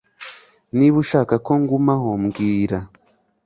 [0.77, 2.77] Niba ushaka ko ngumaho mbwira